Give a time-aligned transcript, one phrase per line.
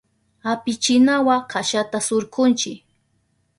[0.51, 2.71] Apichinawa kashata surkunchi.